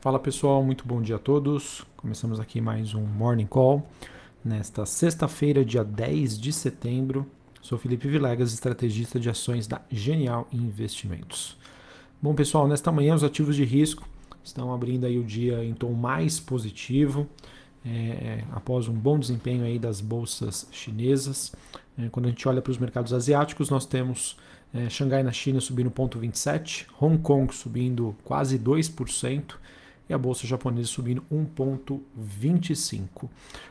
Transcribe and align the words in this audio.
Fala 0.00 0.18
pessoal, 0.18 0.62
muito 0.62 0.86
bom 0.86 1.02
dia 1.02 1.16
a 1.16 1.18
todos. 1.18 1.84
Começamos 1.94 2.40
aqui 2.40 2.58
mais 2.58 2.94
um 2.94 3.02
Morning 3.02 3.44
Call 3.44 3.86
nesta 4.42 4.86
sexta-feira, 4.86 5.62
dia 5.62 5.84
10 5.84 6.40
de 6.40 6.54
setembro. 6.54 7.26
Sou 7.60 7.76
Felipe 7.76 8.08
Vilegas, 8.08 8.54
estrategista 8.54 9.20
de 9.20 9.28
ações 9.28 9.66
da 9.66 9.82
Genial 9.90 10.48
Investimentos. 10.50 11.58
Bom 12.20 12.34
pessoal, 12.34 12.66
nesta 12.66 12.90
manhã 12.90 13.14
os 13.14 13.22
ativos 13.22 13.54
de 13.54 13.62
risco 13.62 14.08
estão 14.42 14.72
abrindo 14.72 15.04
aí 15.04 15.18
o 15.18 15.22
dia 15.22 15.62
em 15.62 15.74
tom 15.74 15.92
mais 15.92 16.40
positivo. 16.40 17.28
É, 17.84 18.42
após 18.52 18.88
um 18.88 18.94
bom 18.94 19.18
desempenho 19.18 19.64
aí 19.64 19.78
das 19.78 20.00
bolsas 20.00 20.66
chinesas. 20.72 21.52
É, 21.98 22.08
quando 22.08 22.24
a 22.24 22.28
gente 22.30 22.48
olha 22.48 22.62
para 22.62 22.70
os 22.70 22.78
mercados 22.78 23.12
asiáticos, 23.12 23.68
nós 23.68 23.84
temos 23.84 24.38
é, 24.72 24.88
Xangai 24.88 25.22
na 25.22 25.32
China 25.32 25.60
subindo 25.60 25.90
0,27, 25.90 26.86
Hong 26.98 27.18
Kong 27.18 27.54
subindo 27.54 28.16
quase 28.24 28.58
2%, 28.58 29.56
e 30.10 30.12
a 30.12 30.18
bolsa 30.18 30.46
japonesa 30.46 30.88
subindo 30.88 31.22
1,25. 31.32 33.28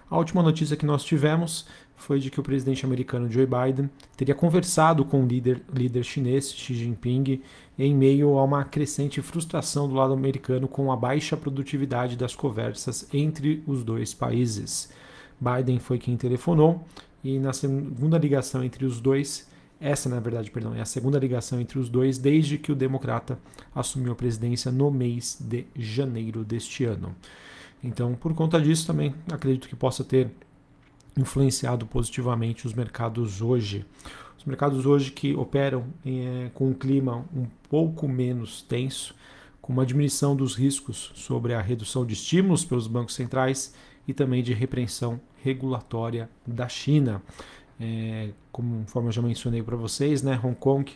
A 0.09 0.17
última 0.17 0.41
notícia 0.41 0.77
que 0.77 0.85
nós 0.85 1.03
tivemos 1.03 1.67
foi 1.97 2.17
de 2.19 2.31
que 2.31 2.39
o 2.39 2.43
presidente 2.43 2.85
americano 2.85 3.29
Joe 3.29 3.45
Biden 3.45 3.89
teria 4.15 4.33
conversado 4.33 5.03
com 5.03 5.21
o 5.21 5.27
líder, 5.27 5.61
líder 5.71 6.03
chinês 6.05 6.53
Xi 6.53 6.73
Jinping 6.73 7.41
em 7.77 7.93
meio 7.93 8.37
a 8.37 8.43
uma 8.45 8.63
crescente 8.63 9.21
frustração 9.21 9.87
do 9.87 9.95
lado 9.95 10.13
americano 10.13 10.65
com 10.67 10.93
a 10.93 10.95
baixa 10.95 11.35
produtividade 11.35 12.15
das 12.15 12.33
conversas 12.33 13.07
entre 13.13 13.61
os 13.67 13.83
dois 13.83 14.13
países. 14.13 14.89
Biden 15.39 15.77
foi 15.79 15.99
quem 15.99 16.15
telefonou 16.15 16.85
e 17.21 17.37
na 17.37 17.51
segunda 17.51 18.17
ligação 18.17 18.63
entre 18.63 18.85
os 18.85 19.01
dois 19.01 19.45
essa, 19.79 20.09
na 20.09 20.19
verdade, 20.19 20.51
perdão, 20.51 20.75
é 20.75 20.81
a 20.81 20.85
segunda 20.85 21.17
ligação 21.17 21.59
entre 21.59 21.79
os 21.79 21.89
dois 21.89 22.17
desde 22.17 22.57
que 22.57 22.71
o 22.71 22.75
democrata 22.75 23.39
assumiu 23.73 24.11
a 24.11 24.15
presidência 24.15 24.71
no 24.71 24.91
mês 24.91 25.37
de 25.39 25.65
janeiro 25.75 26.43
deste 26.43 26.83
ano. 26.83 27.15
Então, 27.83 28.13
por 28.13 28.33
conta 28.33 28.61
disso, 28.61 28.85
também 28.85 29.15
acredito 29.31 29.69
que 29.69 29.75
possa 29.75 30.03
ter 30.03 30.29
influenciado 31.17 31.85
positivamente 31.85 32.67
os 32.67 32.73
mercados 32.73 33.41
hoje. 33.41 33.85
Os 34.37 34.45
mercados 34.45 34.85
hoje 34.85 35.11
que 35.11 35.33
operam 35.33 35.85
é, 36.05 36.49
com 36.53 36.69
um 36.69 36.73
clima 36.73 37.25
um 37.33 37.45
pouco 37.69 38.07
menos 38.07 38.61
tenso, 38.61 39.15
com 39.61 39.71
uma 39.71 39.85
diminuição 39.85 40.35
dos 40.35 40.55
riscos 40.55 41.11
sobre 41.15 41.53
a 41.53 41.61
redução 41.61 42.05
de 42.05 42.13
estímulos 42.13 42.65
pelos 42.65 42.87
bancos 42.87 43.15
centrais 43.15 43.73
e 44.07 44.13
também 44.13 44.41
de 44.41 44.53
repreensão 44.53 45.19
regulatória 45.43 46.29
da 46.45 46.67
China. 46.67 47.21
É, 47.79 48.29
conforme 48.51 49.09
eu 49.09 49.11
já 49.11 49.21
mencionei 49.21 49.63
para 49.63 49.75
vocês, 49.75 50.21
né, 50.21 50.39
Hong 50.43 50.55
Kong, 50.55 50.91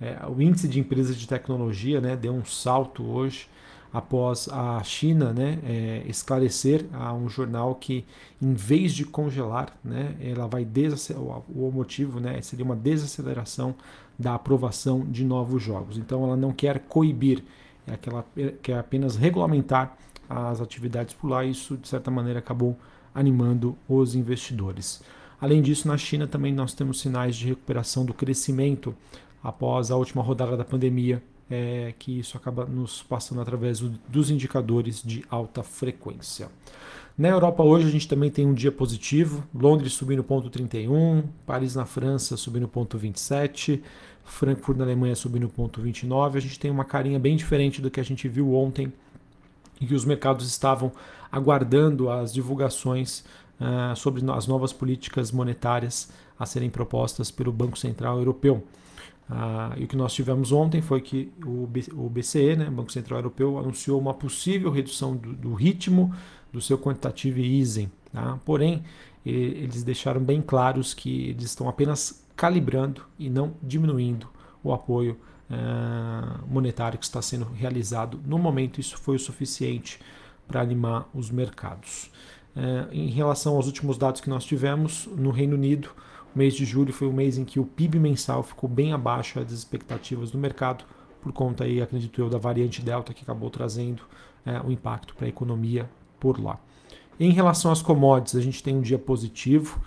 é, 0.00 0.16
o 0.28 0.40
índice 0.40 0.68
de 0.68 0.78
empresas 0.78 1.16
de 1.16 1.26
tecnologia 1.26 2.00
né, 2.00 2.14
deu 2.14 2.32
um 2.32 2.44
salto 2.44 3.02
hoje 3.04 3.48
após 3.92 4.48
a 4.50 4.82
China 4.84 5.32
né, 5.32 5.58
é, 5.64 6.02
esclarecer 6.06 6.84
a 6.92 7.12
um 7.12 7.28
jornal 7.28 7.74
que, 7.74 8.04
em 8.40 8.52
vez 8.52 8.92
de 8.92 9.04
congelar, 9.04 9.76
né, 9.82 10.14
ela 10.20 10.46
vai 10.46 10.66
o 11.54 11.70
motivo 11.72 12.20
né, 12.20 12.40
seria 12.42 12.64
uma 12.64 12.76
desaceleração 12.76 13.74
da 14.18 14.34
aprovação 14.34 15.04
de 15.08 15.24
novos 15.24 15.62
jogos. 15.62 15.96
Então, 15.96 16.24
ela 16.24 16.36
não 16.36 16.52
quer 16.52 16.80
coibir, 16.80 17.42
é 17.86 17.94
aquela, 17.94 18.24
quer 18.62 18.78
apenas 18.78 19.16
regulamentar 19.16 19.96
as 20.28 20.60
atividades 20.60 21.14
por 21.14 21.28
lá. 21.28 21.44
E 21.44 21.50
isso, 21.50 21.76
de 21.76 21.88
certa 21.88 22.10
maneira, 22.10 22.40
acabou 22.40 22.76
animando 23.14 23.76
os 23.88 24.14
investidores. 24.14 25.02
Além 25.40 25.62
disso, 25.62 25.86
na 25.86 25.96
China 25.96 26.26
também 26.26 26.52
nós 26.52 26.74
temos 26.74 27.00
sinais 27.00 27.36
de 27.36 27.48
recuperação 27.48 28.04
do 28.04 28.12
crescimento 28.12 28.94
após 29.42 29.90
a 29.90 29.96
última 29.96 30.22
rodada 30.22 30.56
da 30.56 30.64
pandemia, 30.64 31.22
é, 31.50 31.94
que 31.98 32.18
isso 32.18 32.36
acaba 32.36 32.64
nos 32.66 33.02
passando 33.02 33.40
através 33.40 33.80
dos 33.80 34.30
indicadores 34.30 35.02
de 35.02 35.24
alta 35.30 35.62
frequência. 35.62 36.48
Na 37.16 37.28
Europa 37.28 37.62
hoje 37.62 37.88
a 37.88 37.90
gente 37.90 38.06
também 38.06 38.30
tem 38.30 38.46
um 38.46 38.54
dia 38.54 38.70
positivo, 38.70 39.44
Londres 39.54 39.92
subindo 39.92 40.22
ponto 40.22 40.50
31, 40.50 41.24
Paris 41.46 41.74
na 41.74 41.84
França 41.84 42.36
subindo 42.36 42.68
ponto 42.68 42.98
27, 42.98 43.82
Frankfurt 44.24 44.78
na 44.78 44.84
Alemanha 44.84 45.16
subindo 45.16 45.48
ponto 45.48 45.80
29. 45.80 46.38
A 46.38 46.40
gente 46.40 46.60
tem 46.60 46.70
uma 46.70 46.84
carinha 46.84 47.18
bem 47.18 47.36
diferente 47.36 47.80
do 47.80 47.90
que 47.90 47.98
a 47.98 48.04
gente 48.04 48.28
viu 48.28 48.54
ontem 48.54 48.92
e 49.80 49.86
que 49.86 49.94
os 49.94 50.04
mercados 50.04 50.46
estavam 50.46 50.92
aguardando 51.30 52.10
as 52.10 52.32
divulgações 52.32 53.24
uh, 53.60 53.96
sobre 53.96 54.22
as 54.30 54.46
novas 54.46 54.72
políticas 54.72 55.32
monetárias 55.32 56.10
a 56.38 56.46
serem 56.46 56.70
propostas 56.70 57.30
pelo 57.30 57.52
Banco 57.52 57.78
Central 57.78 58.18
Europeu. 58.18 58.64
Uh, 59.28 59.78
e 59.78 59.84
o 59.84 59.88
que 59.88 59.96
nós 59.96 60.14
tivemos 60.14 60.52
ontem 60.52 60.80
foi 60.80 61.00
que 61.00 61.32
o, 61.44 61.66
B, 61.66 61.84
o 61.92 62.08
BCE, 62.08 62.56
né, 62.56 62.70
Banco 62.70 62.90
Central 62.90 63.18
Europeu, 63.18 63.58
anunciou 63.58 64.00
uma 64.00 64.14
possível 64.14 64.70
redução 64.70 65.14
do, 65.14 65.34
do 65.34 65.54
ritmo 65.54 66.14
do 66.52 66.60
seu 66.60 66.78
quantitative 66.78 67.42
easing. 67.42 67.90
Tá? 68.12 68.38
Porém, 68.44 68.82
eles 69.24 69.82
deixaram 69.82 70.22
bem 70.22 70.40
claros 70.40 70.94
que 70.94 71.28
eles 71.30 71.44
estão 71.44 71.68
apenas 71.68 72.24
calibrando 72.34 73.02
e 73.18 73.28
não 73.28 73.54
diminuindo 73.62 74.28
o 74.62 74.72
apoio 74.72 75.18
uh, 75.50 76.46
monetário 76.46 76.98
que 76.98 77.04
está 77.04 77.20
sendo 77.20 77.44
realizado. 77.44 78.20
No 78.24 78.38
momento, 78.38 78.80
isso 78.80 78.96
foi 78.96 79.16
o 79.16 79.18
suficiente 79.18 80.00
para 80.46 80.60
animar 80.60 81.08
os 81.12 81.30
mercados. 81.30 82.10
Uh, 82.58 82.92
em 82.92 83.06
relação 83.08 83.54
aos 83.54 83.66
últimos 83.66 83.96
dados 83.96 84.20
que 84.20 84.28
nós 84.28 84.44
tivemos, 84.44 85.08
no 85.16 85.30
Reino 85.30 85.54
Unido, 85.54 85.90
o 86.34 86.38
mês 86.38 86.54
de 86.54 86.64
julho 86.64 86.92
foi 86.92 87.06
o 87.06 87.12
mês 87.12 87.38
em 87.38 87.44
que 87.44 87.60
o 87.60 87.64
PIB 87.64 88.00
mensal 88.00 88.42
ficou 88.42 88.68
bem 88.68 88.92
abaixo 88.92 89.38
das 89.38 89.52
expectativas 89.52 90.32
do 90.32 90.38
mercado, 90.38 90.84
por 91.20 91.32
conta, 91.32 91.62
aí, 91.62 91.80
acredito 91.80 92.20
eu, 92.20 92.28
da 92.28 92.36
variante 92.36 92.82
Delta 92.82 93.14
que 93.14 93.22
acabou 93.22 93.48
trazendo 93.48 94.02
é, 94.44 94.60
o 94.60 94.72
impacto 94.72 95.14
para 95.14 95.26
a 95.26 95.28
economia 95.28 95.88
por 96.18 96.42
lá. 96.42 96.58
Em 97.20 97.30
relação 97.30 97.70
às 97.70 97.80
commodities, 97.80 98.34
a 98.34 98.40
gente 98.40 98.60
tem 98.60 98.76
um 98.76 98.80
dia 98.80 98.98
positivo, 98.98 99.80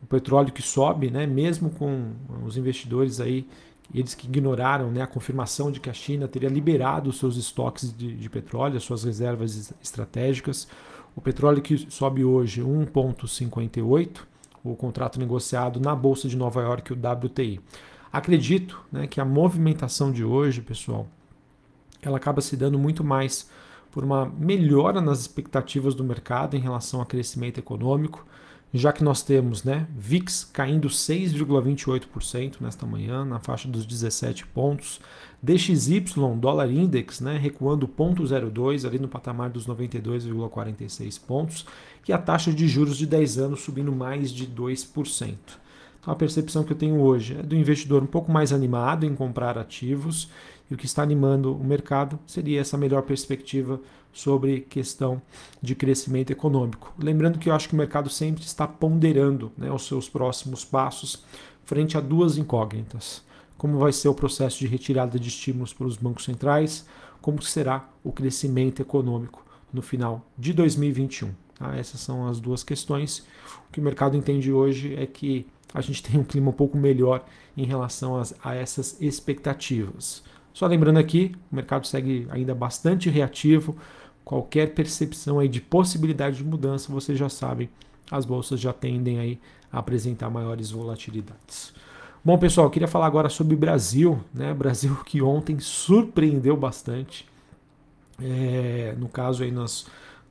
o 0.00 0.06
petróleo 0.06 0.52
que 0.52 0.62
sobe, 0.62 1.10
né, 1.10 1.26
mesmo 1.26 1.70
com 1.70 2.12
os 2.46 2.56
investidores 2.56 3.20
aí, 3.20 3.48
eles 3.92 4.14
que 4.14 4.28
ignoraram 4.28 4.90
né, 4.90 5.02
a 5.02 5.06
confirmação 5.08 5.72
de 5.72 5.80
que 5.80 5.90
a 5.90 5.92
China 5.92 6.28
teria 6.28 6.48
liberado 6.48 7.10
os 7.10 7.18
seus 7.18 7.36
estoques 7.36 7.92
de, 7.96 8.14
de 8.14 8.30
petróleo, 8.30 8.76
as 8.76 8.84
suas 8.84 9.04
reservas 9.04 9.74
estratégicas. 9.82 10.68
O 11.14 11.20
petróleo 11.20 11.62
que 11.62 11.90
sobe 11.90 12.24
hoje 12.24 12.62
1,58 12.62 14.32
o 14.64 14.76
contrato 14.76 15.18
negociado 15.18 15.80
na 15.80 15.94
Bolsa 15.94 16.28
de 16.28 16.36
Nova 16.36 16.62
York, 16.62 16.92
o 16.92 16.96
WTI. 16.96 17.60
Acredito 18.12 18.80
né, 18.90 19.06
que 19.06 19.20
a 19.20 19.24
movimentação 19.24 20.12
de 20.12 20.24
hoje, 20.24 20.60
pessoal, 20.60 21.08
ela 22.00 22.16
acaba 22.16 22.40
se 22.40 22.56
dando 22.56 22.78
muito 22.78 23.02
mais 23.02 23.50
por 23.90 24.04
uma 24.04 24.26
melhora 24.26 25.00
nas 25.00 25.20
expectativas 25.20 25.94
do 25.94 26.04
mercado 26.04 26.56
em 26.56 26.60
relação 26.60 27.00
ao 27.00 27.06
crescimento 27.06 27.58
econômico, 27.58 28.24
já 28.74 28.92
que 28.92 29.04
nós 29.04 29.22
temos 29.22 29.64
né, 29.64 29.86
VIX 29.94 30.44
caindo 30.44 30.88
6,28% 30.88 32.54
nesta 32.60 32.86
manhã, 32.86 33.24
na 33.24 33.38
faixa 33.38 33.68
dos 33.68 33.84
17 33.84 34.46
pontos, 34.46 35.00
DXY, 35.42 36.04
dólar 36.38 36.70
index, 36.70 37.20
né, 37.20 37.36
recuando 37.36 37.86
0,02 37.86 38.86
ali 38.86 38.98
no 38.98 39.08
patamar 39.08 39.50
dos 39.50 39.66
92,46 39.66 41.20
pontos, 41.20 41.66
e 42.08 42.12
a 42.12 42.18
taxa 42.18 42.52
de 42.52 42.66
juros 42.66 42.96
de 42.96 43.06
10 43.06 43.38
anos 43.38 43.60
subindo 43.60 43.92
mais 43.92 44.30
de 44.30 44.46
2%. 44.46 45.36
Então 46.00 46.12
a 46.12 46.16
percepção 46.16 46.64
que 46.64 46.72
eu 46.72 46.76
tenho 46.76 47.00
hoje 47.00 47.36
é 47.38 47.42
do 47.42 47.54
investidor 47.54 48.02
um 48.02 48.06
pouco 48.06 48.32
mais 48.32 48.52
animado 48.52 49.04
em 49.04 49.14
comprar 49.14 49.56
ativos 49.56 50.28
e 50.70 50.74
o 50.74 50.76
que 50.76 50.86
está 50.86 51.02
animando 51.02 51.54
o 51.54 51.62
mercado 51.62 52.18
seria 52.26 52.60
essa 52.60 52.76
melhor 52.76 53.02
perspectiva 53.02 53.80
sobre 54.12 54.60
questão 54.60 55.20
de 55.60 55.74
crescimento 55.74 56.30
econômico. 56.30 56.92
Lembrando 56.98 57.38
que 57.38 57.48
eu 57.48 57.54
acho 57.54 57.68
que 57.68 57.74
o 57.74 57.78
mercado 57.78 58.10
sempre 58.10 58.44
está 58.44 58.66
ponderando 58.66 59.50
né, 59.56 59.70
os 59.72 59.86
seus 59.86 60.08
próximos 60.08 60.64
passos 60.64 61.24
frente 61.64 61.96
a 61.96 62.00
duas 62.00 62.36
incógnitas. 62.36 63.22
Como 63.56 63.78
vai 63.78 63.92
ser 63.92 64.08
o 64.08 64.14
processo 64.14 64.58
de 64.58 64.66
retirada 64.66 65.18
de 65.18 65.28
estímulos 65.28 65.72
pelos 65.72 65.96
bancos 65.96 66.24
centrais, 66.24 66.84
como 67.20 67.40
será 67.40 67.88
o 68.02 68.12
crescimento 68.12 68.82
econômico 68.82 69.44
no 69.72 69.80
final 69.80 70.26
de 70.36 70.52
2021. 70.52 71.30
Tá? 71.58 71.76
Essas 71.76 72.00
são 72.00 72.26
as 72.26 72.40
duas 72.40 72.62
questões. 72.62 73.20
O 73.68 73.72
que 73.72 73.80
o 73.80 73.82
mercado 73.82 74.16
entende 74.16 74.52
hoje 74.52 74.94
é 74.96 75.06
que 75.06 75.46
a 75.72 75.80
gente 75.80 76.02
tem 76.02 76.20
um 76.20 76.24
clima 76.24 76.50
um 76.50 76.54
pouco 76.54 76.76
melhor 76.76 77.24
em 77.56 77.64
relação 77.64 78.16
a, 78.16 78.24
a 78.42 78.54
essas 78.54 79.00
expectativas. 79.00 80.22
Só 80.52 80.66
lembrando 80.66 80.98
aqui, 80.98 81.34
o 81.50 81.56
mercado 81.56 81.86
segue 81.86 82.26
ainda 82.30 82.54
bastante 82.54 83.08
reativo. 83.08 83.76
Qualquer 84.24 84.74
percepção 84.74 85.38
aí 85.38 85.48
de 85.48 85.60
possibilidade 85.60 86.36
de 86.38 86.44
mudança, 86.44 86.92
vocês 86.92 87.18
já 87.18 87.28
sabem, 87.28 87.68
as 88.10 88.24
bolsas 88.24 88.60
já 88.60 88.72
tendem 88.72 89.18
aí 89.18 89.40
a 89.72 89.78
apresentar 89.78 90.30
maiores 90.30 90.70
volatilidades. 90.70 91.74
Bom, 92.24 92.38
pessoal, 92.38 92.70
queria 92.70 92.86
falar 92.86 93.06
agora 93.06 93.28
sobre 93.28 93.56
Brasil, 93.56 94.22
né? 94.32 94.54
Brasil 94.54 94.94
que 95.04 95.20
ontem 95.20 95.58
surpreendeu 95.58 96.56
bastante. 96.56 97.26
É, 98.20 98.94
no 98.96 99.08
caso 99.08 99.42
aí 99.42 99.50
nas, 99.50 99.86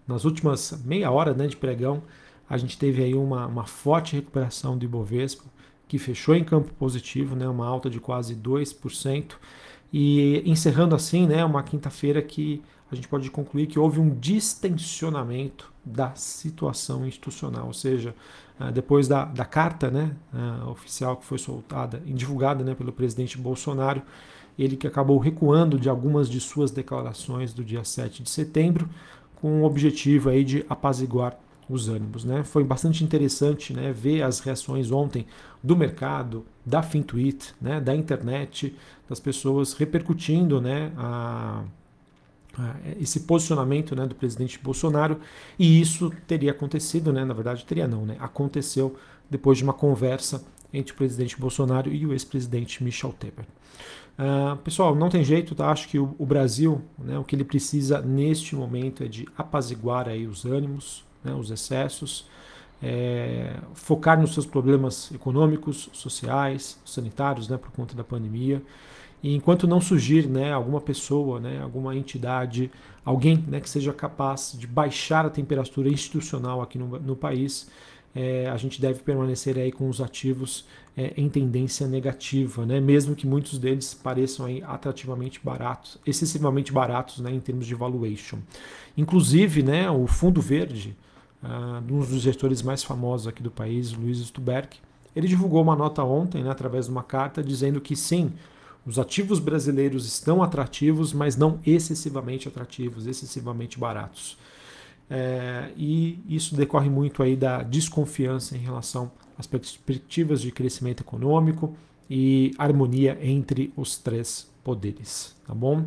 nas 0.07 0.23
últimas 0.23 0.81
meia 0.85 1.11
hora 1.11 1.33
né, 1.33 1.47
de 1.47 1.57
pregão, 1.57 2.01
a 2.49 2.57
gente 2.57 2.77
teve 2.77 3.03
aí 3.03 3.13
uma, 3.13 3.45
uma 3.45 3.65
forte 3.65 4.15
recuperação 4.15 4.77
do 4.77 4.85
Ibovespa, 4.85 5.43
que 5.88 5.97
fechou 5.97 6.35
em 6.35 6.43
campo 6.43 6.71
positivo, 6.75 7.35
né, 7.35 7.47
uma 7.47 7.67
alta 7.67 7.89
de 7.89 7.99
quase 7.99 8.35
2%. 8.35 9.33
E 9.91 10.41
encerrando 10.45 10.95
assim, 10.95 11.27
né, 11.27 11.43
uma 11.43 11.61
quinta-feira 11.63 12.21
que 12.21 12.61
a 12.91 12.95
gente 12.95 13.07
pode 13.07 13.29
concluir 13.31 13.67
que 13.67 13.79
houve 13.79 13.99
um 13.99 14.09
distensionamento 14.09 15.71
da 15.83 16.13
situação 16.13 17.05
institucional, 17.07 17.67
ou 17.67 17.73
seja, 17.73 18.13
ah, 18.59 18.69
depois 18.69 19.07
da, 19.07 19.25
da 19.25 19.45
carta 19.45 19.89
né, 19.89 20.15
ah, 20.33 20.69
oficial 20.69 21.17
que 21.17 21.25
foi 21.25 21.38
soltada 21.38 22.01
e 22.05 22.13
divulgada 22.13 22.63
né, 22.63 22.75
pelo 22.75 22.91
presidente 22.91 23.38
Bolsonaro, 23.38 24.01
ele 24.59 24.75
que 24.75 24.85
acabou 24.85 25.17
recuando 25.17 25.79
de 25.79 25.89
algumas 25.89 26.29
de 26.29 26.39
suas 26.39 26.69
declarações 26.69 27.53
do 27.53 27.63
dia 27.63 27.83
7 27.83 28.21
de 28.21 28.29
setembro, 28.29 28.89
com 29.35 29.61
o 29.61 29.65
objetivo 29.65 30.29
aí 30.29 30.43
de 30.43 30.65
apaziguar 30.69 31.39
os 31.67 31.88
ânimos. 31.88 32.23
Né? 32.23 32.43
Foi 32.43 32.63
bastante 32.63 33.03
interessante 33.03 33.73
né, 33.73 33.91
ver 33.91 34.21
as 34.21 34.39
reações 34.39 34.91
ontem 34.91 35.25
do 35.63 35.75
mercado, 35.75 36.45
da 36.65 36.83
FinTweet, 36.83 37.55
né, 37.59 37.79
da 37.79 37.95
internet, 37.95 38.75
das 39.09 39.19
pessoas 39.19 39.73
repercutindo 39.73 40.61
né, 40.61 40.91
a, 40.97 41.63
esse 43.00 43.21
posicionamento 43.21 43.95
né, 43.95 44.06
do 44.06 44.15
presidente 44.15 44.59
Bolsonaro 44.59 45.19
e 45.57 45.80
isso 45.80 46.12
teria 46.27 46.51
acontecido, 46.51 47.13
né, 47.13 47.24
na 47.24 47.33
verdade 47.33 47.65
teria 47.65 47.88
não, 47.88 48.06
né, 48.06 48.18
aconteceu 48.19 48.95
depois 49.30 49.57
de 49.57 49.63
uma 49.63 49.74
conversa 49.74 50.44
entre 50.74 50.94
o 50.94 50.95
presidente 50.95 51.39
Bolsonaro 51.39 51.92
e 51.92 52.06
o 52.06 52.12
ex-presidente 52.12 52.83
Michel 52.83 53.13
Temer. 53.13 53.45
Uh, 54.18 54.57
pessoal, 54.57 54.94
não 54.94 55.09
tem 55.09 55.24
jeito, 55.24 55.56
tá? 55.56 55.71
acho 55.71 55.88
que 55.88 55.98
o, 55.98 56.15
o, 56.18 56.25
Brasil, 56.25 56.81
né, 56.98 57.18
o 57.18 57.24
que 57.24 57.36
ele 57.36 57.44
precisa 57.44 58.01
neste 58.01 58.56
momento 58.56 59.03
é 59.03 59.07
de 59.07 59.27
apaziguar 59.38 60.07
aí 60.07 60.27
os 60.27 60.45
ânimos, 60.45 61.03
né, 61.24 61.33
os 61.33 61.50
excessos, 61.50 62.27
é, 62.81 63.55
focar 63.73 64.19
nos 64.19 64.33
seus 64.33 64.45
problemas 64.45 65.11
econômicos, 65.11 65.89
sociais, 65.93 66.79
sanitários, 66.85 67.47
né, 67.47 67.57
por 67.57 67.71
conta 67.71 67.95
da 67.95 68.03
pandemia, 68.03 68.61
e 69.23 69.35
enquanto 69.35 69.67
não 69.67 69.79
surgir 69.79 70.27
né, 70.27 70.51
alguma 70.51 70.81
pessoa, 70.81 71.39
né, 71.39 71.61
alguma 71.61 71.95
entidade, 71.95 72.71
alguém 73.05 73.43
né, 73.47 73.59
que 73.59 73.69
seja 73.69 73.93
capaz 73.93 74.55
de 74.57 74.65
baixar 74.65 75.25
a 75.25 75.29
temperatura 75.29 75.89
institucional 75.89 76.61
aqui 76.61 76.77
no, 76.77 76.99
no 76.99 77.15
país, 77.15 77.69
é, 78.15 78.49
a 78.49 78.57
gente 78.57 78.81
deve 78.81 79.01
permanecer 79.01 79.57
aí 79.57 79.71
com 79.71 79.87
os 79.87 80.01
ativos 80.01 80.65
é, 80.97 81.13
em 81.15 81.29
tendência 81.29 81.87
negativa, 81.87 82.65
né? 82.65 82.79
mesmo 82.79 83.15
que 83.15 83.25
muitos 83.25 83.57
deles 83.57 83.93
pareçam 83.93 84.45
aí 84.45 84.61
atrativamente 84.63 85.39
baratos, 85.41 85.97
excessivamente 86.05 86.73
baratos 86.73 87.19
né, 87.19 87.31
em 87.31 87.39
termos 87.39 87.65
de 87.65 87.75
valuation. 87.75 88.39
Inclusive, 88.97 89.63
né, 89.63 89.89
o 89.89 90.07
Fundo 90.07 90.41
Verde, 90.41 90.95
uh, 91.43 91.93
um 91.93 91.99
dos 91.99 92.21
gestores 92.21 92.61
mais 92.61 92.83
famosos 92.83 93.27
aqui 93.27 93.41
do 93.41 93.51
país, 93.51 93.93
Luiz 93.93 94.19
Stuberg, 94.19 94.69
ele 95.15 95.27
divulgou 95.27 95.61
uma 95.61 95.75
nota 95.75 96.03
ontem, 96.03 96.43
né, 96.43 96.49
através 96.49 96.85
de 96.85 96.91
uma 96.91 97.03
carta, 97.03 97.43
dizendo 97.43 97.81
que 97.81 97.95
sim, 97.95 98.31
os 98.85 98.97
ativos 98.97 99.39
brasileiros 99.39 100.05
estão 100.05 100.41
atrativos, 100.41 101.13
mas 101.13 101.35
não 101.35 101.59
excessivamente 101.65 102.47
atrativos, 102.47 103.05
excessivamente 103.05 103.77
baratos. 103.77 104.38
É, 105.09 105.71
e 105.75 106.19
isso 106.27 106.55
decorre 106.55 106.89
muito 106.89 107.21
aí 107.21 107.35
da 107.35 107.61
desconfiança 107.61 108.55
em 108.55 108.59
relação 108.59 109.11
às 109.38 109.45
perspectivas 109.45 110.41
de 110.41 110.51
crescimento 110.51 111.01
econômico 111.01 111.75
e 112.09 112.53
harmonia 112.57 113.17
entre 113.21 113.73
os 113.75 113.97
três 113.97 114.49
poderes, 114.63 115.35
tá 115.45 115.53
bom? 115.53 115.85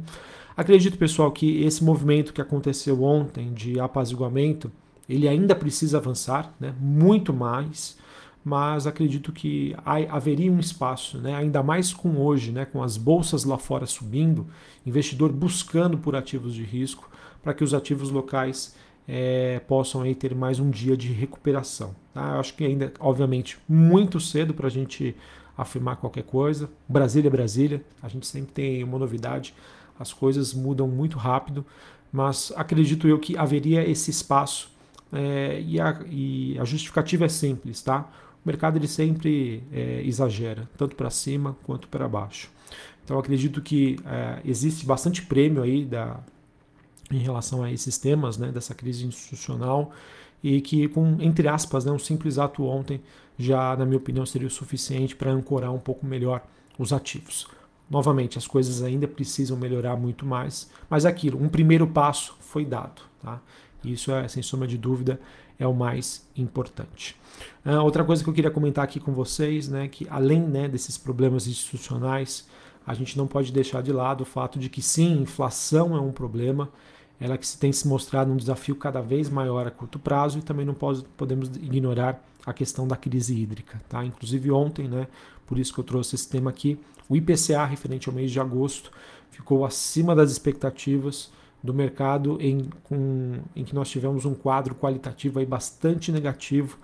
Acredito, 0.56 0.98
pessoal, 0.98 1.32
que 1.32 1.64
esse 1.64 1.82
movimento 1.82 2.32
que 2.32 2.40
aconteceu 2.40 3.02
ontem 3.02 3.52
de 3.52 3.80
apaziguamento, 3.80 4.70
ele 5.08 5.28
ainda 5.28 5.54
precisa 5.54 5.98
avançar, 5.98 6.54
né? 6.58 6.74
Muito 6.80 7.32
mais 7.32 7.96
mas 8.44 8.86
acredito 8.86 9.32
que 9.32 9.74
haveria 10.10 10.52
um 10.52 10.60
espaço, 10.60 11.16
né, 11.16 11.34
ainda 11.34 11.62
mais 11.62 11.94
com 11.94 12.18
hoje, 12.18 12.52
né, 12.52 12.66
com 12.66 12.82
as 12.82 12.98
bolsas 12.98 13.44
lá 13.44 13.56
fora 13.56 13.86
subindo, 13.86 14.46
investidor 14.84 15.32
buscando 15.32 15.96
por 15.96 16.14
ativos 16.14 16.54
de 16.54 16.62
risco, 16.62 17.08
para 17.42 17.54
que 17.54 17.64
os 17.64 17.72
ativos 17.72 18.10
locais 18.10 18.76
é, 19.08 19.60
possam 19.60 20.02
aí 20.02 20.14
ter 20.14 20.34
mais 20.34 20.60
um 20.60 20.68
dia 20.68 20.94
de 20.94 21.10
recuperação. 21.10 21.94
Tá? 22.12 22.34
Eu 22.34 22.40
acho 22.40 22.54
que 22.54 22.64
ainda, 22.64 22.92
obviamente, 23.00 23.58
muito 23.66 24.20
cedo 24.20 24.52
para 24.52 24.66
a 24.66 24.70
gente 24.70 25.16
afirmar 25.56 25.96
qualquer 25.96 26.24
coisa. 26.24 26.68
Brasília 26.86 27.28
é 27.28 27.30
Brasília, 27.30 27.82
a 28.02 28.08
gente 28.08 28.26
sempre 28.26 28.52
tem 28.52 28.84
uma 28.84 28.98
novidade, 28.98 29.54
as 29.98 30.12
coisas 30.12 30.52
mudam 30.52 30.86
muito 30.86 31.16
rápido, 31.16 31.64
mas 32.12 32.52
acredito 32.56 33.08
eu 33.08 33.18
que 33.18 33.38
haveria 33.38 33.88
esse 33.88 34.10
espaço 34.10 34.73
é, 35.14 35.60
e, 35.60 35.80
a, 35.80 36.00
e 36.06 36.58
a 36.58 36.64
justificativa 36.64 37.24
é 37.24 37.28
simples, 37.28 37.80
tá? 37.82 38.10
o 38.44 38.46
mercado 38.46 38.76
ele 38.76 38.86
sempre 38.86 39.62
é, 39.72 40.02
exagera, 40.04 40.68
tanto 40.76 40.94
para 40.94 41.08
cima 41.08 41.56
quanto 41.64 41.88
para 41.88 42.06
baixo. 42.06 42.50
Então 43.02 43.18
acredito 43.18 43.62
que 43.62 43.96
é, 44.04 44.40
existe 44.44 44.84
bastante 44.84 45.22
prêmio 45.22 45.62
aí 45.62 45.84
da, 45.84 46.20
em 47.10 47.18
relação 47.18 47.62
a 47.62 47.72
esses 47.72 47.96
temas, 47.96 48.36
né, 48.36 48.52
dessa 48.52 48.74
crise 48.74 49.06
institucional, 49.06 49.92
e 50.42 50.60
que 50.60 50.88
com, 50.88 51.16
entre 51.20 51.48
aspas, 51.48 51.86
né, 51.86 51.92
um 51.92 51.98
simples 51.98 52.38
ato 52.38 52.64
ontem 52.64 53.00
já, 53.38 53.74
na 53.76 53.86
minha 53.86 53.96
opinião, 53.96 54.26
seria 54.26 54.46
o 54.46 54.50
suficiente 54.50 55.16
para 55.16 55.30
ancorar 55.30 55.72
um 55.72 55.78
pouco 55.78 56.06
melhor 56.06 56.44
os 56.78 56.92
ativos. 56.92 57.48
Novamente, 57.90 58.38
as 58.38 58.46
coisas 58.46 58.82
ainda 58.82 59.08
precisam 59.08 59.56
melhorar 59.56 59.96
muito 59.96 60.24
mais, 60.24 60.70
mas 60.88 61.04
é 61.04 61.08
aquilo, 61.08 61.42
um 61.42 61.48
primeiro 61.48 61.86
passo 61.86 62.36
foi 62.40 62.64
dado. 62.64 63.02
Tá? 63.22 63.40
Isso 63.92 64.12
é, 64.12 64.26
sem 64.28 64.42
sombra 64.42 64.66
de 64.66 64.78
dúvida, 64.78 65.20
é 65.58 65.66
o 65.66 65.74
mais 65.74 66.26
importante. 66.36 67.16
Uh, 67.64 67.80
outra 67.82 68.04
coisa 68.04 68.22
que 68.22 68.28
eu 68.28 68.34
queria 68.34 68.50
comentar 68.50 68.84
aqui 68.84 69.00
com 69.00 69.12
vocês, 69.12 69.68
né, 69.68 69.88
que 69.88 70.06
além 70.08 70.40
né, 70.40 70.68
desses 70.68 70.98
problemas 70.98 71.46
institucionais, 71.46 72.46
a 72.86 72.94
gente 72.94 73.16
não 73.16 73.26
pode 73.26 73.52
deixar 73.52 73.82
de 73.82 73.92
lado 73.92 74.22
o 74.22 74.24
fato 74.26 74.58
de 74.58 74.68
que 74.68 74.82
sim, 74.82 75.22
inflação 75.22 75.96
é 75.96 76.00
um 76.00 76.12
problema, 76.12 76.68
ela 77.20 77.38
que 77.38 77.46
tem 77.56 77.72
se 77.72 77.86
mostrado 77.88 78.30
um 78.30 78.36
desafio 78.36 78.76
cada 78.76 79.00
vez 79.00 79.30
maior 79.30 79.66
a 79.66 79.70
curto 79.70 79.98
prazo 79.98 80.38
e 80.38 80.42
também 80.42 80.66
não 80.66 80.74
pode, 80.74 81.04
podemos 81.16 81.48
ignorar 81.56 82.22
a 82.44 82.52
questão 82.52 82.86
da 82.86 82.96
crise 82.96 83.34
hídrica. 83.34 83.80
Tá? 83.88 84.04
Inclusive 84.04 84.50
ontem, 84.50 84.88
né, 84.88 85.06
por 85.46 85.58
isso 85.58 85.72
que 85.72 85.80
eu 85.80 85.84
trouxe 85.84 86.14
esse 86.16 86.28
tema 86.28 86.50
aqui, 86.50 86.78
o 87.08 87.16
IPCA 87.16 87.64
referente 87.64 88.08
ao 88.08 88.14
mês 88.14 88.30
de 88.30 88.40
agosto 88.40 88.90
ficou 89.30 89.64
acima 89.64 90.14
das 90.14 90.30
expectativas, 90.30 91.30
do 91.64 91.72
mercado 91.72 92.36
em, 92.42 92.68
com, 92.82 93.38
em 93.56 93.64
que 93.64 93.74
nós 93.74 93.88
tivemos 93.88 94.26
um 94.26 94.34
quadro 94.34 94.74
qualitativo 94.74 95.38
aí 95.38 95.46
bastante 95.46 96.12
negativo, 96.12 96.76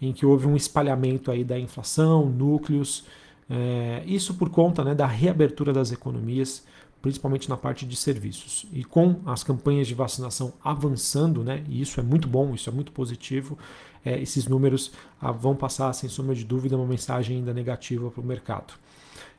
em 0.00 0.12
que 0.12 0.24
houve 0.24 0.46
um 0.46 0.54
espalhamento 0.54 1.32
aí 1.32 1.42
da 1.42 1.58
inflação, 1.58 2.26
núcleos, 2.26 3.04
é, 3.50 4.04
isso 4.06 4.34
por 4.34 4.48
conta 4.48 4.84
né, 4.84 4.94
da 4.94 5.06
reabertura 5.08 5.72
das 5.72 5.90
economias, 5.90 6.64
principalmente 7.02 7.48
na 7.48 7.56
parte 7.56 7.84
de 7.84 7.96
serviços. 7.96 8.64
E 8.72 8.84
com 8.84 9.16
as 9.26 9.42
campanhas 9.42 9.88
de 9.88 9.94
vacinação 9.94 10.52
avançando, 10.62 11.42
né, 11.42 11.64
e 11.68 11.80
isso 11.80 11.98
é 11.98 12.02
muito 12.04 12.28
bom, 12.28 12.54
isso 12.54 12.70
é 12.70 12.72
muito 12.72 12.92
positivo, 12.92 13.58
é, 14.04 14.20
esses 14.22 14.46
números 14.46 14.92
ah, 15.20 15.32
vão 15.32 15.56
passar, 15.56 15.92
sem 15.94 16.08
sombra 16.08 16.36
de 16.36 16.44
dúvida, 16.44 16.76
uma 16.76 16.86
mensagem 16.86 17.38
ainda 17.38 17.52
negativa 17.52 18.08
para 18.08 18.20
o 18.20 18.24
mercado. 18.24 18.74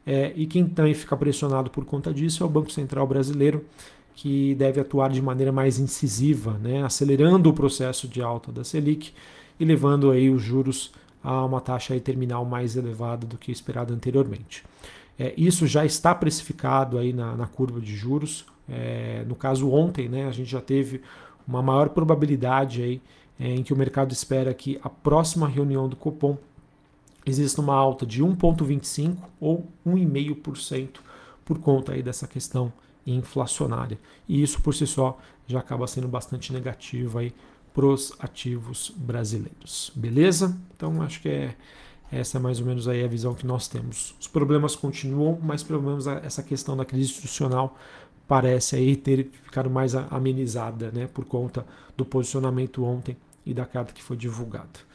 É, 0.05 0.33
e 0.35 0.45
quem 0.45 0.67
também 0.67 0.93
fica 0.93 1.15
pressionado 1.15 1.69
por 1.69 1.85
conta 1.85 2.13
disso 2.13 2.43
é 2.43 2.45
o 2.45 2.49
Banco 2.49 2.69
Central 2.69 3.07
Brasileiro, 3.07 3.63
que 4.15 4.53
deve 4.55 4.81
atuar 4.81 5.09
de 5.09 5.21
maneira 5.21 5.51
mais 5.51 5.79
incisiva, 5.79 6.57
né, 6.57 6.83
acelerando 6.83 7.49
o 7.49 7.53
processo 7.53 8.07
de 8.07 8.21
alta 8.21 8.51
da 8.51 8.63
Selic 8.63 9.13
e 9.59 9.65
levando 9.65 10.11
aí 10.11 10.29
os 10.29 10.41
juros 10.41 10.91
a 11.23 11.45
uma 11.45 11.61
taxa 11.61 11.93
aí 11.93 11.99
terminal 11.99 12.45
mais 12.45 12.75
elevada 12.75 13.25
do 13.25 13.37
que 13.37 13.51
esperado 13.51 13.93
anteriormente. 13.93 14.63
É, 15.17 15.33
isso 15.37 15.67
já 15.67 15.85
está 15.85 16.15
precificado 16.15 16.97
aí 16.97 17.11
na, 17.11 17.35
na 17.35 17.45
curva 17.45 17.81
de 17.81 17.95
juros. 17.95 18.45
É, 18.69 19.25
no 19.27 19.35
caso 19.35 19.69
ontem, 19.69 20.07
né, 20.07 20.27
a 20.27 20.31
gente 20.31 20.49
já 20.49 20.61
teve 20.61 21.01
uma 21.47 21.61
maior 21.61 21.89
probabilidade 21.89 22.81
aí 22.81 23.01
é, 23.39 23.53
em 23.53 23.63
que 23.63 23.73
o 23.73 23.77
mercado 23.77 24.11
espera 24.11 24.53
que 24.53 24.79
a 24.83 24.89
próxima 24.89 25.47
reunião 25.47 25.89
do 25.89 25.95
Copom 25.95 26.37
exista 27.25 27.61
uma 27.61 27.75
alta 27.75 28.05
de 28.05 28.23
1,25 28.23 29.17
ou 29.39 29.67
1,5% 29.85 30.99
por 31.43 31.59
conta 31.59 31.93
aí 31.93 32.03
dessa 32.03 32.27
questão 32.27 32.71
inflacionária. 33.05 33.99
E 34.27 34.41
isso 34.41 34.61
por 34.61 34.73
si 34.73 34.85
só 34.85 35.17
já 35.47 35.59
acaba 35.59 35.87
sendo 35.87 36.07
bastante 36.07 36.53
negativo 36.53 37.19
aí 37.19 37.33
para 37.73 37.85
os 37.85 38.13
ativos 38.19 38.91
brasileiros. 38.95 39.91
Beleza? 39.95 40.57
Então 40.75 41.01
acho 41.01 41.21
que 41.21 41.29
é 41.29 41.55
essa 42.11 42.37
é 42.37 42.41
mais 42.41 42.59
ou 42.59 42.65
menos 42.65 42.87
aí 42.87 43.03
a 43.03 43.07
visão 43.07 43.35
que 43.35 43.45
nós 43.45 43.67
temos. 43.67 44.15
Os 44.19 44.27
problemas 44.27 44.75
continuam, 44.75 45.39
mas 45.41 45.61
pelo 45.61 45.81
menos 45.81 46.07
essa 46.07 46.41
questão 46.41 46.75
da 46.75 46.83
crise 46.83 47.11
institucional 47.11 47.77
parece 48.27 48.75
aí 48.75 48.95
ter 48.95 49.29
ficado 49.43 49.69
mais 49.69 49.95
amenizada, 49.95 50.91
né, 50.91 51.07
por 51.07 51.25
conta 51.25 51.65
do 51.95 52.05
posicionamento 52.05 52.83
ontem 52.83 53.17
e 53.45 53.53
da 53.53 53.65
carta 53.65 53.93
que 53.93 54.03
foi 54.03 54.17
divulgada. 54.17 54.87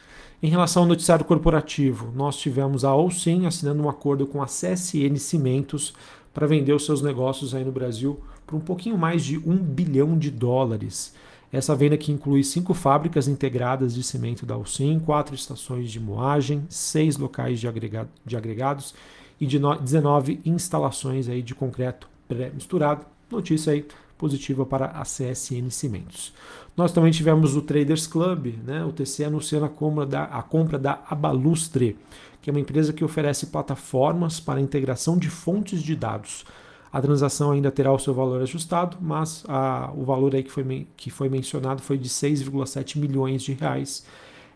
Em 0.43 0.49
relação 0.49 0.83
ao 0.83 0.89
noticiário 0.89 1.25
corporativo, 1.25 2.13
nós 2.15 2.37
tivemos 2.37 2.85
a 2.85 2.95
Olsim 2.95 3.47
assinando 3.47 3.83
um 3.83 3.89
acordo 3.89 4.27
com 4.27 4.43
a 4.43 4.47
CSN 4.47 5.17
Cimentos 5.17 5.95
para 6.35 6.47
vender 6.47 6.73
os 6.73 6.85
seus 6.85 7.01
negócios 7.01 7.55
aí 7.55 7.65
no 7.65 7.73
Brasil 7.73 8.21
por 8.45 8.57
um 8.57 8.61
pouquinho 8.61 8.99
mais 8.99 9.25
de 9.25 9.39
um 9.39 9.57
bilhão 9.57 10.19
de 10.19 10.31
dólares. 10.31 11.15
Essa 11.53 11.77
venda 11.77 11.97
que 11.97 12.11
inclui 12.11 12.43
cinco 12.43 12.75
fábricas 12.75 13.29
integradas 13.29 13.95
de 13.95 14.03
cimento 14.03 14.45
da 14.45 14.55
Alcim, 14.55 14.99
quatro 14.99 15.37
estações 15.37 15.89
de 15.89 16.01
moagem, 16.01 16.67
seis 16.69 17.17
locais 17.17 17.61
de, 17.61 17.69
agregado, 17.69 18.09
de 18.27 18.37
agregados 18.37 18.93
e 19.41 19.47
de 19.47 19.59
19 19.59 20.41
instalações 20.45 21.29
aí 21.29 21.41
de 21.43 21.55
concreto 21.55 22.09
pré-misturado. 22.27 23.07
Notícia 23.31 23.73
aí 23.73 23.87
positiva 24.25 24.65
para 24.65 24.87
a 24.87 25.03
CSN 25.03 25.69
Cimentos. 25.69 26.33
Nós 26.75 26.93
também 26.93 27.13
tivemos 27.13 27.55
o 27.55 27.61
Traders 27.61 28.07
Club, 28.07 28.55
né, 28.65 28.83
o 28.83 28.91
TC 28.91 29.25
anunciando 29.25 29.67
a 29.67 29.69
compra, 29.69 30.07
da, 30.07 30.25
a 30.25 30.43
compra 30.43 30.79
da 30.79 31.03
Abalustre, 31.11 31.99
que 32.41 32.49
é 32.49 32.51
uma 32.51 32.59
empresa 32.59 32.91
que 32.91 33.05
oferece 33.05 33.49
plataformas 33.49 34.41
para 34.41 34.63
integração 34.63 35.19
de 35.19 35.29
fontes 35.29 35.83
de 35.83 35.95
dados. 35.95 36.47
A 36.91 37.03
transação 37.03 37.51
ainda 37.51 37.71
terá 37.71 37.93
o 37.93 37.99
seu 37.99 38.15
valor 38.15 38.41
ajustado, 38.41 38.97
mas 38.99 39.45
a, 39.47 39.93
o 39.95 40.05
valor 40.05 40.35
aí 40.35 40.43
que 40.43 40.51
foi, 40.51 40.87
que 40.97 41.11
foi 41.11 41.29
mencionado 41.29 41.83
foi 41.83 41.99
de 41.99 42.09
6,7 42.09 42.97
milhões 42.97 43.43
de 43.43 43.53
reais. 43.53 44.07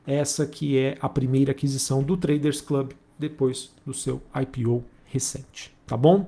Essa 0.06 0.46
que 0.46 0.78
é 0.78 0.96
a 0.98 1.10
primeira 1.10 1.50
aquisição 1.50 2.02
do 2.02 2.16
Traders 2.16 2.62
Club 2.62 2.92
depois 3.18 3.70
do 3.84 3.92
seu 3.92 4.22
IPO 4.34 4.82
recente, 5.04 5.75
tá 5.87 5.94
bom? 5.94 6.26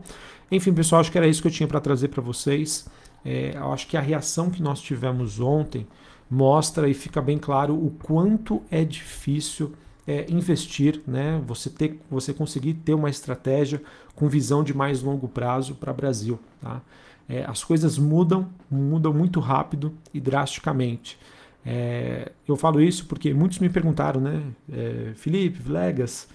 Enfim, 0.52 0.74
pessoal, 0.74 1.00
acho 1.00 1.10
que 1.10 1.16
era 1.16 1.26
isso 1.26 1.40
que 1.40 1.48
eu 1.48 1.52
tinha 1.52 1.66
para 1.66 1.80
trazer 1.80 2.08
para 2.08 2.20
vocês. 2.20 2.86
É, 3.24 3.52
eu 3.56 3.72
acho 3.72 3.86
que 3.86 3.96
a 3.96 4.00
reação 4.00 4.50
que 4.50 4.62
nós 4.62 4.80
tivemos 4.80 5.40
ontem 5.40 5.86
mostra 6.30 6.88
e 6.88 6.94
fica 6.94 7.20
bem 7.20 7.38
claro 7.38 7.74
o 7.74 7.90
quanto 7.90 8.62
é 8.70 8.84
difícil 8.84 9.74
é, 10.06 10.26
investir, 10.30 11.02
né? 11.06 11.42
Você 11.46 11.68
ter, 11.70 12.00
você 12.10 12.32
conseguir 12.32 12.74
ter 12.74 12.94
uma 12.94 13.10
estratégia 13.10 13.82
com 14.14 14.28
visão 14.28 14.62
de 14.62 14.74
mais 14.74 15.02
longo 15.02 15.28
prazo 15.28 15.74
para 15.74 15.92
o 15.92 15.94
Brasil. 15.94 16.38
Tá? 16.60 16.80
É, 17.28 17.44
as 17.44 17.62
coisas 17.62 17.98
mudam, 17.98 18.48
mudam 18.70 19.12
muito 19.12 19.40
rápido 19.40 19.94
e 20.12 20.20
drasticamente. 20.20 21.18
É, 21.64 22.32
eu 22.48 22.56
falo 22.56 22.80
isso 22.80 23.06
porque 23.06 23.34
muitos 23.34 23.58
me 23.58 23.68
perguntaram, 23.68 24.20
né? 24.20 24.42
É, 24.72 25.12
Felipe, 25.14 25.60
Vlegas, 25.60 26.28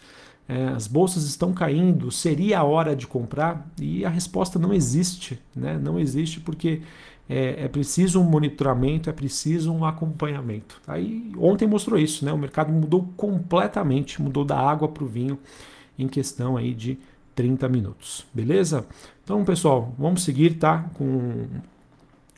é, 0.47 0.67
as 0.67 0.87
bolsas 0.87 1.23
estão 1.23 1.53
caindo, 1.53 2.11
seria 2.11 2.59
a 2.59 2.63
hora 2.63 2.95
de 2.95 3.07
comprar? 3.07 3.67
E 3.79 4.05
a 4.05 4.09
resposta 4.09 4.59
não 4.59 4.73
existe, 4.73 5.39
né? 5.55 5.77
Não 5.77 5.99
existe 5.99 6.39
porque 6.39 6.81
é, 7.27 7.65
é, 7.65 7.67
preciso 7.67 8.21
um 8.21 8.23
monitoramento, 8.23 9.09
é 9.09 9.13
preciso 9.13 9.73
um 9.73 9.83
acompanhamento. 9.83 10.79
Aí 10.87 11.31
ontem 11.37 11.67
mostrou 11.67 11.99
isso, 11.99 12.23
né? 12.23 12.31
O 12.31 12.37
mercado 12.37 12.71
mudou 12.71 13.09
completamente, 13.17 14.21
mudou 14.21 14.45
da 14.45 14.57
água 14.57 14.87
para 14.87 15.03
o 15.03 15.07
vinho 15.07 15.39
em 15.97 16.07
questão 16.07 16.55
aí 16.57 16.73
de 16.73 16.99
30 17.33 17.67
minutos, 17.67 18.25
beleza? 18.31 18.85
Então, 19.23 19.43
pessoal, 19.43 19.93
vamos 19.97 20.23
seguir, 20.23 20.55
tá? 20.59 20.89
Com, 20.93 21.47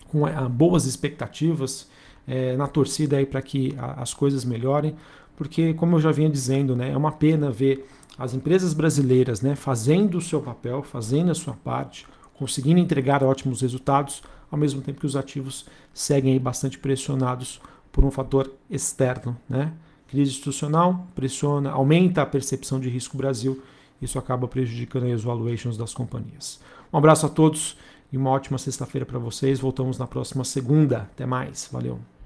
com 0.08 0.26
é, 0.26 0.48
boas 0.48 0.86
expectativas 0.86 1.90
é, 2.26 2.56
na 2.56 2.68
torcida 2.68 3.18
aí 3.18 3.26
para 3.26 3.42
que 3.42 3.76
as 3.78 4.14
coisas 4.14 4.46
melhorem, 4.46 4.96
porque 5.36 5.74
como 5.74 5.98
eu 5.98 6.00
já 6.00 6.12
vinha 6.12 6.30
dizendo, 6.30 6.74
né? 6.76 6.92
É 6.92 6.98
uma 6.98 7.12
pena 7.12 7.52
ver 7.52 7.86
as 8.18 8.34
empresas 8.34 8.74
brasileiras 8.74 9.42
né, 9.42 9.56
fazendo 9.56 10.18
o 10.18 10.22
seu 10.22 10.42
papel, 10.42 10.84
fazendo 10.84 11.32
a 11.32 11.36
sua 11.36 11.54
parte, 11.54 12.08
conseguindo 12.34 12.80
entregar 12.80 13.24
ótimos 13.24 13.62
resultados, 13.62 14.24
ao 14.50 14.58
mesmo 14.58 14.82
tempo 14.82 15.00
que 15.00 15.06
os 15.06 15.16
ativos 15.16 15.66
seguem 15.94 16.34
aí 16.34 16.40
bastante 16.40 16.78
pressionados 16.78 17.62
por 17.92 18.06
um 18.06 18.12
fator 18.12 18.52
externo. 18.70 19.38
Né? 19.50 19.74
Crise 20.08 20.32
institucional 20.32 21.08
pressiona, 21.14 21.72
aumenta 21.72 22.22
a 22.22 22.26
percepção 22.26 22.80
de 22.80 22.90
risco 22.90 23.18
Brasil, 23.18 23.62
isso 24.02 24.18
acaba 24.18 24.48
prejudicando 24.48 25.12
as 25.12 25.24
valuations 25.24 25.76
das 25.76 25.94
companhias. 25.94 26.60
Um 26.94 26.98
abraço 26.98 27.26
a 27.26 27.30
todos 27.30 27.78
e 28.12 28.18
uma 28.18 28.30
ótima 28.30 28.58
sexta-feira 28.58 29.06
para 29.06 29.20
vocês. 29.20 29.60
Voltamos 29.60 29.98
na 29.98 30.08
próxima 30.08 30.44
segunda. 30.44 31.00
Até 31.00 31.26
mais. 31.26 31.68
Valeu. 31.72 32.17